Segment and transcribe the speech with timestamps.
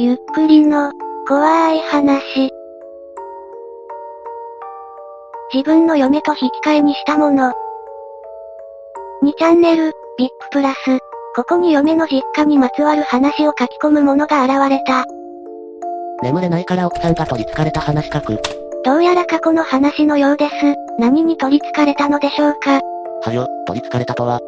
[0.00, 0.92] ゆっくりの、
[1.26, 2.52] 怖い話。
[5.52, 7.52] 自分の嫁と引き換えにしたもの。
[9.24, 11.00] 2チャンネル、ビッグプラス。
[11.34, 15.04] ここに嫁の実家にまつわる話を書き込むものが現れた。
[16.22, 18.40] 眠れないから奥さんが取り憑かれた話書く。
[18.84, 20.52] どうやら過去の話のようです。
[21.00, 22.80] 何に取り憑かれたのでしょうか
[23.24, 24.38] はよ、取り憑かれたとは。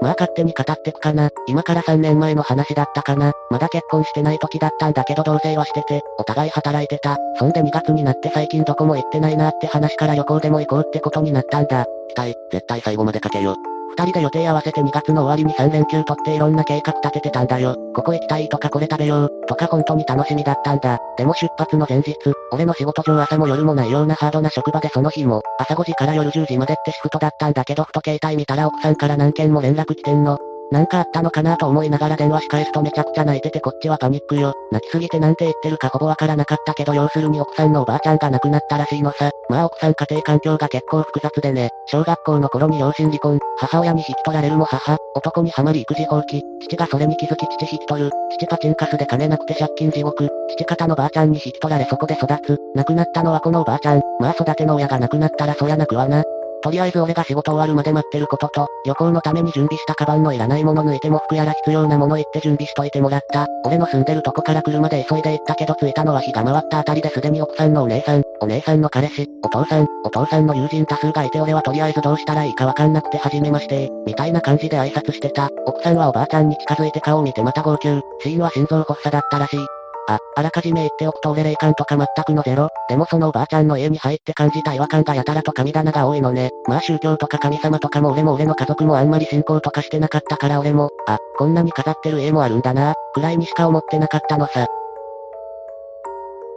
[0.00, 1.30] まあ勝手に語ってくかな。
[1.46, 3.32] 今から3年前の話だったかな。
[3.50, 7.18] まだ結婚してない時だったんだけど同棲はしてて、お互い働いてた。
[7.38, 11.86] そんで2月になって最近どこも行ってないなって話から旅行でも行こうってことになったんだ。
[12.14, 13.56] 期待、絶対最後までかけよ。
[13.96, 17.76] 二人で予定合わせて2月の終わりに3連休取っていろんな計画立ててたんだよ。
[17.94, 20.98] ここ行きたいとかこれ食べよう、とか本当に楽しみだったんだ。
[21.16, 22.16] でも出発の前日、
[22.50, 30.38] 俺の仕事上朝も夜もないようなハードな職場でその日も、朝5時から夜10時までってシフトだったんだけどふと携帯見たら奥さんから何件も連絡来てんの。
[30.70, 34.54] なんかあったのかなと思いながら電話し返すとめちゃくちゃ泣いててこっちはパニックよ。
[34.72, 39.30] 泣きすぎてなんて言ってるかほぼわからなかったけど要するに奥さんのおばあちゃんが亡くなったらしいのさ。
[39.48, 41.70] まあ奥さん家庭環境が結構複雑でね。
[41.86, 56.24] 小学校の頃に両親離婚、母親に引き取られるも母、男にはまり育児放棄、父がそれに気づき父引き取る、父パチンカスで金なくて借金地獄、父方のばあちゃんに引き取られそこで育つ、亡くなったのはこのおばあちゃん、まあ育ての親が亡くなったらそりゃなくはな。
[56.64, 63.46] とりあえず俺が仕事終わるまで待ってることと、旅行のために準備したカバンのいらないもの抜いても服やら必要なもの言って準備しといてもらった。
[63.66, 75.50] 俺の住んでるとこから車で急いで行ったけど着いたのは日が回ったあたりですでに奥さんのお姉さん、お姉さんの彼氏、お父さん、お父さんの友人多数がいて俺はとりあえずどうしたらいいかわかんなくて初めまして、みたいな感じで挨拶してた。
[75.66, 78.00] 奥さんはおばあちゃんに近づいて顔を見てまた号泣。
[78.22, 79.83] 死因は心臓発作だったらしい。
[80.06, 82.68] あ、あらかじめ言っておくと俺霊感とか全くのゼロ。
[82.88, 86.50] でもそのおばあちゃんの家に入って感じた違和感がやたらと神棚が多いのね。
[86.68, 94.66] まあ宗教とか神様とかも俺も俺の家族もあんまり信仰とかしてなかったから俺も、あ、こんなに飾ってる家もあるんだな、くらいにしか思ってなかったのさ。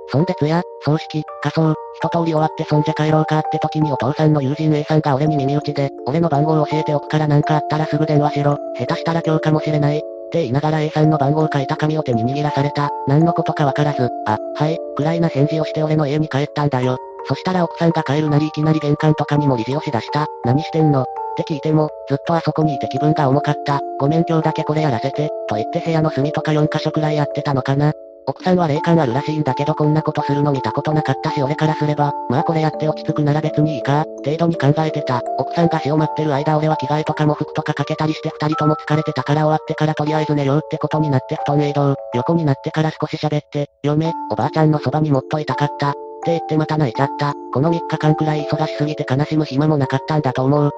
[0.10, 8.58] そんで通夜、葬式、仮装、一通り終わってそんじゃ帰ろうかって時にお父さんの友人 A さんが俺に耳打ちで、俺の番号を教えておくからなんかあったらすぐ電話しろ。
[8.78, 10.02] 下手したら今日かもしれない。
[10.28, 12.90] って言いながら A さんの番号を書いた紙を手に握らされた。
[13.08, 16.98] 何のことかわからず、あ、はい、くらいな返事をして俺の家に帰ったんだよ。
[17.28, 20.28] そしたら奥さんが帰るなりいきなり玄関とかにも理事をしだした。
[20.44, 21.04] 何してんの？
[21.04, 21.06] っ
[21.38, 23.82] て聞いても、ずっとあそこにいて気分が重かった。
[24.00, 27.94] ごめん今日だけこれやらせて、と言って部屋の隅とか4箇所くらいやってたのかな。
[28.30, 35.22] 奥さんは霊感あるらしいんだけどこんなことするの見たことなかったし俺からすれば、まあこれやって落ち着くなら別にいいか、程度に考えてた。
[35.38, 41.96] 奥さんが死を待ってる間俺は着替えとかも服とかかけたりして二人とも疲れてたから終わってからとりあえず寝ようってことになって布団へ移動。
[42.16, 45.92] 横になってから少し喋って、嫁、おばあちゃんのそばにもっといたかった。
[45.92, 47.34] って言ってまた泣いちゃった。
[47.54, 50.72] この3日間くらい忙しすぎて悲しむ暇もなかったんだと思う。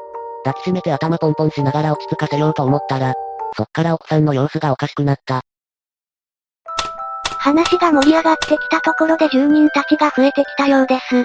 [0.46, 3.16] 抱きしめて頭ポンポンしながら落ち着かせようと思ったら、
[3.58, 5.42] そっから奥さんの様子がおかしくなった。
[7.42, 11.24] 話が盛り上がってきたところで住人たちが増えてきたようです。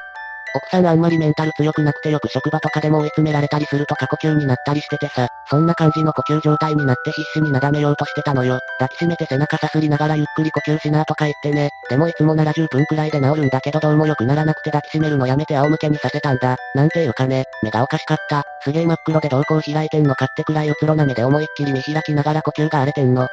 [0.56, 8.60] 奥さんあんまりメンタル強くなくてよく職場とかでも追い詰められたりすると過呼吸になったりしててさ、そんな感じの呼吸状態になって必死になだめようとしてたのよ。
[8.78, 11.70] 抱きしめて背中さすりながらゆっくり呼吸しなとか言ってね。
[11.90, 16.56] でもいつもなら10分くらいで治るんだけどどうも良くならなくて抱きしめるのやめて仰向けにさせたんだ。
[16.76, 18.44] なんていうかね、目がおかしかった。
[18.62, 23.26] すげえ真っ黒で瞳孔開いてんのかってくらいうつろな目で思いっきり見開きながら呼吸が荒れてんの。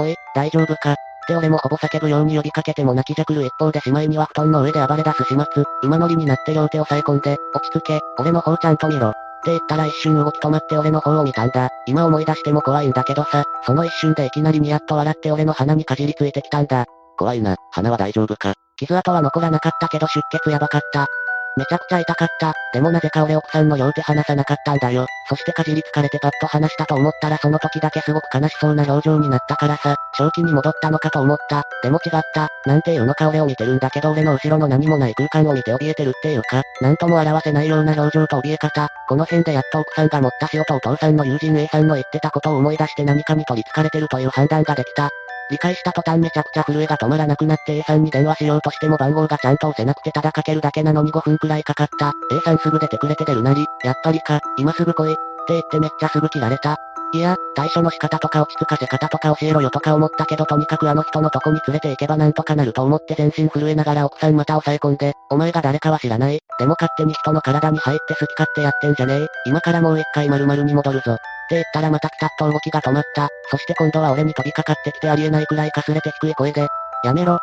[0.00, 0.96] おい、大丈夫か？
[1.26, 5.64] って俺もほぼ叫ぶように呼びかけても泣きじゃくる一方でしまいには布団の上で暴れ出す始末。
[5.82, 9.08] 馬乗りになって両手を押さえ込んで、落ち着け、俺の方ちゃんと見ろ。
[9.08, 9.12] っ
[9.44, 11.68] て言ったら一瞬動き止まって俺の方を見たんだ。
[11.86, 16.86] 今思い出しても怖いんだけどさ、その一瞬でいきなりニヤッと笑って俺の鼻にかじりついてきたんだ。
[17.18, 18.54] 怖いな、鼻は大丈夫か。
[18.76, 21.08] 傷跡は残らなかったけど出血やばかった。
[21.56, 22.52] めちゃくちゃ痛かった。
[22.74, 25.06] でもなぜか俺奥さんの両手離さなかったんだよ。
[25.26, 31.62] そしてかじりつかれてパッと離したと思ったらその時だけすごく悲しそうな表情になったからさ、正気に戻ったのかと思った。
[31.82, 32.48] でも違った。
[32.66, 38.88] なんていうのか俺を見てるんだけど俺の後ろの何もない空間を見て怯えてるっていうか、なんとも表せないような表情と怯え方。
[39.08, 45.08] この辺でやっと奥さんが持った塩とお父さんの友人 A さんの言ってたことを思い出して何かに取り憑かれてるという判断ができた。
[45.50, 52.12] 理解した途端めちゃくちゃ震えが止まらなくなって A さんに電話しようとしても番号がちゃんと押せなくてただかけるだけなのに5分くらいかかった。
[52.32, 55.12] A さんすぐ出てくれて出るなり、やっぱりか、今すぐ来い。
[55.12, 55.16] っ
[55.46, 56.76] て言ってめっちゃすぐ切られた。
[57.12, 66.40] いや、対処の仕方とか落ち着かせ方とか教えろよとか思ったけどとにかくあの人のとこに連れて行けばなんとかなると思って全身震えながら奥さんまた押さえ込んで、お前が誰かは知らない。
[66.58, 69.26] でも勝手に人の体に入って好き勝手やってんじゃねえ。
[69.46, 71.16] 今からもう一回丸々に戻るぞ。
[71.46, 73.28] って言ったらまたピタッと動きが止まった。
[73.50, 76.66] そして今度は俺に飛びかかってきてありえないくらいかすれて低い声で、
[77.04, 77.38] やめろ。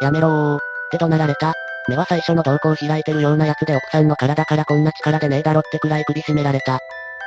[0.00, 0.56] やめろー。
[0.56, 0.58] っ
[0.90, 1.54] て怒鳴られた。
[1.88, 6.80] 目は最初の瞳孔開いてるようなやつで奥さんの体からこんな力でねえだろってくらい首絞められた。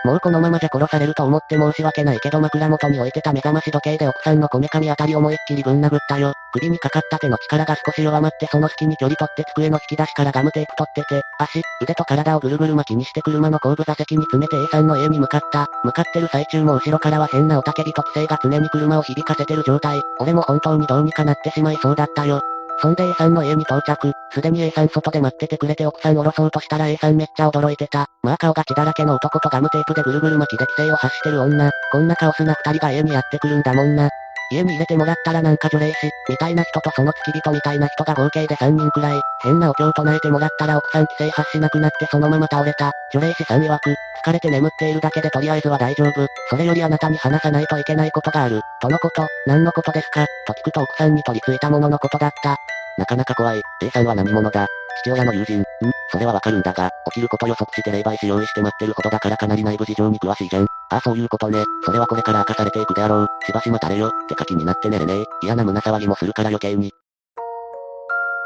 [0.03, 6.33] もうこのままじゃ殺されると思って申し訳ないけど枕元に置いてた目覚まし時計で奥さんのこめかみあたり思いっきりぶん殴ったよ。
[6.57, 15.67] 首にかかった手の力が少し弱まってその隙に距離取って机の引き出しからガムテープ取ってて、足、腕と体をぐるぐる巻きにして車の後部座席に詰めて A さんの家に向かった。
[15.83, 20.01] 向かってる最中も後ろからは変なおたけびと規制が常に車を響かせてる状態。
[20.19, 22.41] 俺も本当にどうにかなってしまいそうだったよ。
[22.79, 24.11] そんで A さんの家に到着。
[24.31, 28.05] すでに A さん外で待っててくれて奥さん降ろそうとしたら A さんめっちゃ驚いてた。
[28.21, 31.71] まあ顔が血だらけの男とガムテープでぐるぐる巻きで規制を発してる女。
[31.91, 34.09] こんなカオスな二人が家にやってくるんだもんな。
[34.51, 42.91] 家に入れてもらったらなんか除霊師、みたいな人とその付き人みたいな人が合計で3人くらい、変なお経を唱えてもらったら奥さん規制発しなくなってそのまま倒れた。
[43.13, 43.95] 除霊師さん曰く、
[44.25, 46.27] 疲れて眠っているだけでとりあえずは大丈夫。
[46.49, 48.61] それよりあなたに話さないといけないことがある。
[48.81, 50.25] とのこと、何のことですか？
[50.45, 52.55] と聞くと奥さんに取り付いたもののことだった。
[52.97, 53.61] なかなか怖い。
[53.81, 54.67] A さんは何者だ？
[55.03, 55.59] 父親の友人。
[55.59, 55.65] ん
[56.11, 60.67] それはわかるんだが、起きること予測して霊媒師用意して待ってるほどだからかなり内部事情に詳しいじゃん。
[60.89, 61.63] ああそういうことね。
[61.83, 63.27] それはこれから明かされていくであろう。
[63.45, 64.07] しばし待たれよ。
[64.07, 65.25] って書きになって寝れねえ。
[65.43, 66.91] 嫌な胸騒ぎもするから余計に。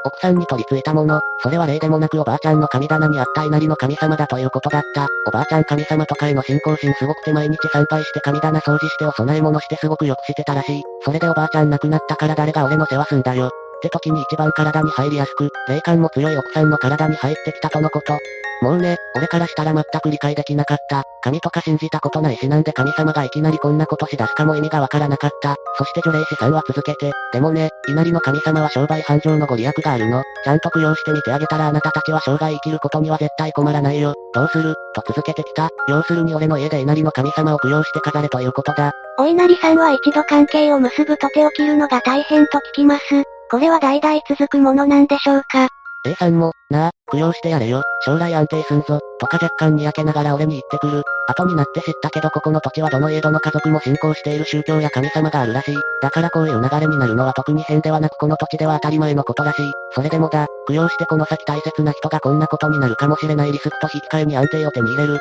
[0.04, 5.08] 奥さんに取り付いたもの、それは例でもなくおばあちゃんの神棚にあった稲荷の神様だということだった。
[5.28, 10.84] おばあちゃん神様とかへの信仰心すごくて毎日参拝して神棚掃除してお供え物してすごくよくしてたらしい。
[11.06, 13.52] それでおばあちゃん亡くなったから誰が俺の世話すんだよ。
[13.82, 18.18] って時に一番体に入りやすく、霊感も強い奥さんの体に入ってきたとのこと。
[18.62, 21.04] もうね、俺からしたら全く理解できなかった。
[21.24, 25.56] 神とか信じたことないしなんで神様がいきなりこんなことし出すかも意味がわからなかった。
[25.80, 30.22] そして除霊師さんは続けて、でもね、稲荷の神様は商売繁盛のご利益があるの。
[30.44, 34.14] ちゃんと供養してみてあげたらあなたたちは生涯生きることには絶対困らないよ。
[34.36, 34.76] どうする？
[34.94, 35.70] と続けてきた。
[35.88, 38.92] 要するに俺の家で稲荷の神様を供養して飾れということだ。
[39.18, 43.04] お稲荷さんは一度関係を結ぶと手を切るのが大変と聞きます。
[43.52, 45.68] これは代々続くものなんでしょうか
[46.06, 51.04] ？A さんも、なあ、供養してやれよ、将来安定すんぞ、とか若干にやけながら俺に言ってくる。
[51.28, 55.76] 後になって知ったけどここの土地はどの家どの家族も信仰している宗教や神様があるらしい。
[56.02, 59.72] だからこういう流れになるのは特に変ではなくこの土地では当たり前のことらしい。
[59.96, 65.20] それでもだ、供養してこの先大切な人がこんなことになるかもしれないリスクと引き換えに安定を手に入れる。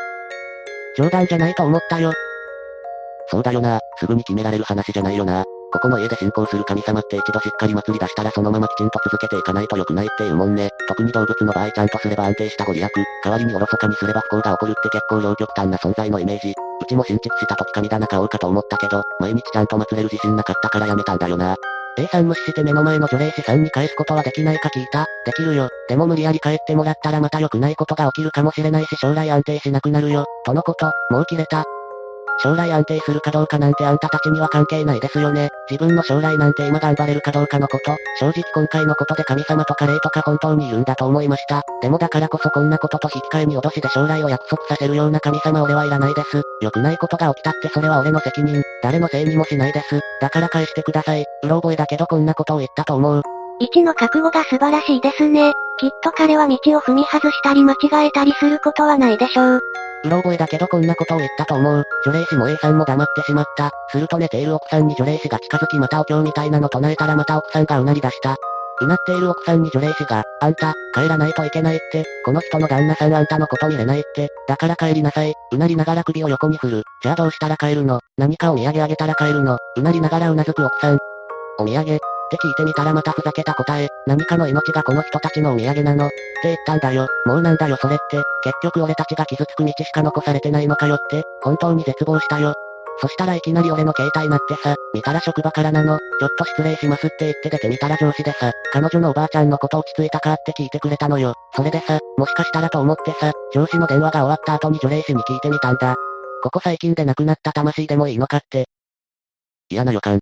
[0.96, 2.12] 冗談じゃないと思ったよ。
[3.28, 5.44] そうだよな、すぐに決められる話じゃないよな。
[5.72, 10.70] ここの家で信仰する神様って一度しっかり祭り出したらそのままきちんと続けていかないと良くないっていうもんね。
[10.88, 12.90] 特に動物の場合ちゃんとすれば安定したご利益、
[13.24, 16.50] 代わりにおろそかにすれば不幸が起こるって結構両極端な存在のイメージ。
[16.50, 21.56] うちも新築した時神棚買おうかと思ったけど、毎日ちゃんと祭れる自信なかったからやめたんだよな。
[21.98, 25.06] A さん無視して目の前の除霊師さんに返すことはできないか聞いた。
[25.26, 25.68] できるよ。
[25.88, 30.24] でも無理やり帰ってもらったらまた良くないことが起きるかもしれないし将来安定しなくなるよ。
[30.44, 31.64] とのこと、もう切れた。
[32.42, 35.50] 将来安定するかどうかなんてあんたたちには関係ないですよね。
[35.70, 37.96] 自分の将来なんて今頑張れるかどうかのこと。
[38.18, 41.62] 正直今回のことで神様とか霊とか本当にいるんだと思いました。
[41.82, 46.42] でもだからこそこんなことと引き換えに脅しで将来を約束させるような神様俺はいらないです。
[46.62, 48.62] 良くないことが起きたってそれは俺の責任。
[48.82, 50.00] 誰のせいにもしないです。
[50.20, 51.24] だから返してください。
[51.42, 53.39] うろ覚えだけどこんなことを言ったと思う。
[53.60, 55.52] 一の覚悟が素晴らしいですね。
[55.78, 59.60] きっと彼は道を踏み外したり間違えたりすることはないでしょう。
[60.02, 61.84] うろ覚えだけどこんなことを言ったと思う。
[62.06, 63.70] 除霊師も A さんも黙ってしまった。
[63.90, 68.36] すると寝ている奥さんに除霊師が近づきまたお経みたいなの唱えたらまた奥さんがうなり出した。
[68.82, 75.34] うなっている奥さんに除霊師が、あんた、帰らないといけないって、この人の旦那さんあんたのこと見れないって、だから帰りなさい。
[75.52, 76.82] うなりながら首を横に振る。
[77.02, 78.00] じゃあどうしたら帰るの？
[78.16, 79.58] 何かお土産あげたら帰るの？
[79.76, 80.98] うなりながらうなずく奥さん。
[81.58, 81.98] お土産
[82.30, 86.06] って聞いてみたらまたふざけた答え、何かの命がこの人たちのお土産なの。
[86.06, 87.08] って言ったんだよ。
[87.26, 88.22] もうなんだよそれって。
[88.44, 92.54] 結局俺たちが傷つく道しか残されてないのかよって、本当に絶望したよ。
[93.00, 101.34] そしたらいきなり俺の携帯鳴ってさ、見たら職場からなの、ちょっと失礼しますって言って出てみたら上司でさ、彼女のおばあちゃんのこと落ち着いたかって聞いてくれたのよ。
[101.54, 105.96] それでさ、もしかしたらと思ってさ、上司の電話が終わった後に除霊師に聞いてみたんだ。
[106.42, 108.66] ここ最近で亡くなった魂でもいいのかって。
[109.70, 110.20] 嫌な予感。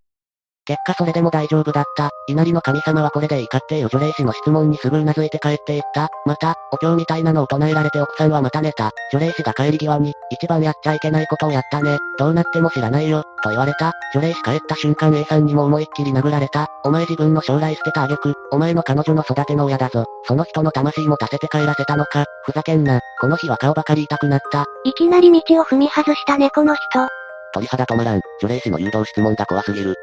[0.68, 2.10] 結果それでも大丈夫だった。
[2.26, 6.08] 稲荷の神様はこれでいいかっていう除霊師の質問にすぐ頷いて帰っていった。
[6.26, 8.90] また、お経みたいなのを唱えられて奥さんはまた寝た。
[9.10, 11.96] 除霊師が帰り際に、一番やっちゃいけないことをやったね。
[12.18, 13.92] どうなっても知らないよ、と言われた。
[14.12, 16.66] 除霊師帰った瞬間 A さんにも思いっきり殴られた。
[16.84, 20.04] お前自分の将来捨てた挙句、お前の彼女の育ての親だぞ。
[20.24, 22.26] その人の魂も足せて帰らせたのか。
[22.44, 23.00] ふざけんな。
[23.22, 24.66] この日は顔ばかり痛くなった。
[24.84, 27.08] いきなり道を踏み外したねこの人。
[27.54, 28.20] 鳥肌止まらん。
[28.42, 29.94] 除霊師の誘導質問が怖すぎる。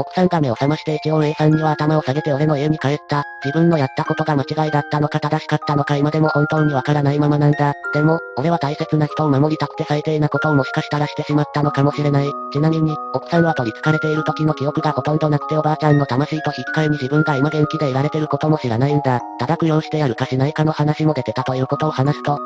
[0.00, 3.24] 奥さんが目を覚まして一応 A さんには頭を下げて俺の家に帰った。
[3.44, 7.74] 自分のやったことが間違いだったのか正しかったのか今でも本当にわからないままなんだ。
[7.92, 12.30] でも、俺は大切な人を守りたくて最低なことをもしかしたらしてしまったのかもしれない。
[12.52, 19.20] ちなみに、奥さんは取り憑かれている時の記憶がほとんどなくておばあちゃんの魂と引き換えに自分が今元気でいられてることも知らないんだ。
[19.40, 22.38] ただ供養してやるかしないかの話も出てたということを話すと、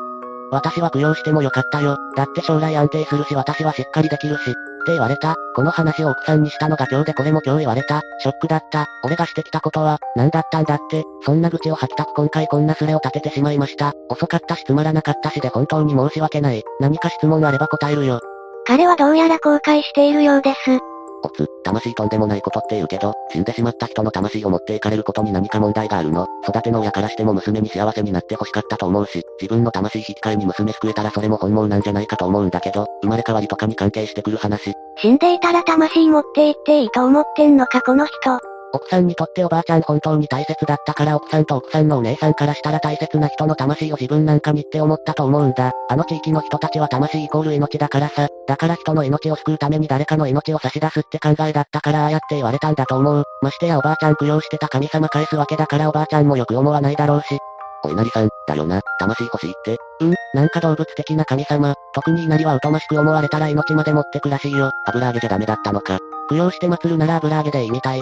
[0.51, 1.97] 私は供養してもよかったよ。
[2.15, 4.55] だって将来安定するし私はしっかりできるし。
[4.91, 5.35] 言われた。
[5.55, 8.01] この話を奥さんにしたのが今日でこれも今日言われた。
[8.19, 8.87] ショックだった。
[9.03, 11.03] 俺がしてきたことは、何だったんだって。
[11.25, 13.93] そんな愚痴を吐きたく今回こんなスレを立ててしまいました。
[14.09, 16.63] 遅かったしつまらなかったしで本当に申し訳ない。
[16.79, 18.19] 何か質問あれば答えるよ。
[18.65, 20.92] 彼はどうやら後悔しているようです。
[21.23, 34.73] おつ、魂とんでもないことって言うけど、死んでしまった人の魂を持っていかれることに何か問題があるの育ての親からしても娘に幸せになって欲しかったと思うし、自分の魂引き換えに娘救えたらそれも本望なんじゃないかと思うんだけど、生まれ変わりとかに関係してくる話。
[34.97, 38.52] 死んでいたら魂持って行っていいと思ってんのかこの人。
[38.75, 45.71] 奥さんにとっておばあちゃん本当に大切だったから奥さんと奥さんのお姉さんからしたら大切な人の魂を自分なんかにって思ったと思うんだ。
[45.89, 48.27] あの地域の人たちは魂イコール命だからさ。
[48.47, 53.23] だから人の命を救うために誰かの命を差し出すって考えだったからああやって言われたんだと思う。
[53.43, 57.37] ましてやおばあちゃん供養してた神様返すわけだからおばあちゃんもよく思わないだろうし。
[57.85, 59.77] お稲荷さん、だよな、魂欲しいって。
[59.99, 64.71] うん、なんか動物的な神様、特に稲荷はおとましく思われたら命まで持ってくらしいよ。
[64.87, 65.99] 油揚げじゃダメだったのか。
[66.29, 68.01] 供養して祀るなら油揚げでいいみたい。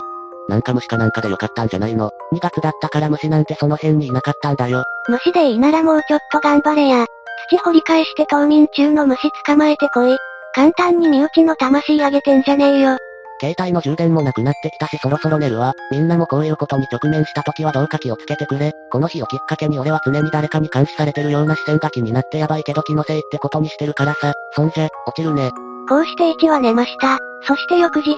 [0.50, 4.84] なんか虫かなんかでよかったんじゃないの ?2 月だったから虫なんてその辺にいなかったんだよ。
[5.08, 7.06] 虫でいいならもうちょっと頑張れや。
[7.50, 10.18] 土掘り返して冬眠中の虫捕まえてこい。
[10.54, 12.98] 簡単に身内の魂あげてんじゃねえよ。
[13.42, 15.74] 携帯の充電もなくなってきたしそろそろ寝るわ。
[15.90, 18.72] みんなもこういうことに直面した時はどうか気をつけてくれ。
[18.92, 24.34] この日をきっかけに俺は常に誰かに監視されてるような視線が気になってやばいけど気のせいってことにしてるからさ。
[24.56, 25.50] そんじゃ、落ちるね。
[25.90, 27.18] こうして1は寝ました。
[27.48, 28.16] そして翌日、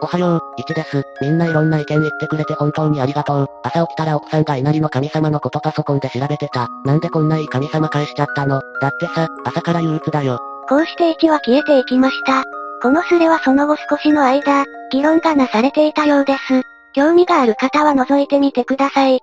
[0.00, 1.02] おはよう、1です。
[1.20, 3.46] みんないろんな意見言ってくれて本当にありがとう。
[3.64, 6.68] 朝起きたら奥さんが稲荷の神様のことパソコンで調べてた。
[6.84, 8.60] なんでこんないい神様返しちゃったの？
[8.80, 10.38] だってさ、朝から憂鬱だよ。
[10.68, 12.44] こうして1は消えていきました。
[12.80, 16.62] このスレはその後少しの間、議論がなされていたようです。
[16.94, 19.18] 興味がある方は覗いてみてください。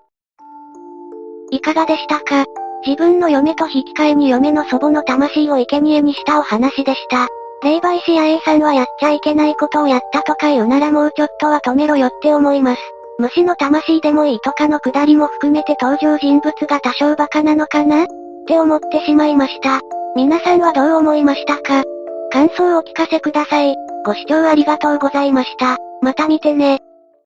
[1.52, 2.44] いかがでしたか？
[2.86, 7.28] 自分の嫁と引き換えに嫁の祖母の魂を生贄にしたお話でした。
[7.64, 12.82] 霊媒師や A さんはやっちゃいけないことをやったとか言うならもうちょっとは止めろよって思います。
[13.18, 18.04] 虫の魂でもいいとかのくだりも含めて登場人物が多少バカなのかな？
[18.04, 18.08] っ
[18.46, 19.80] て思ってしまいました。
[20.16, 21.84] 皆さんはどう思いましたか？
[22.32, 23.76] 感想をお聞かせください。
[24.06, 25.78] ご視聴ありがとうございました。
[26.02, 26.80] また見てね。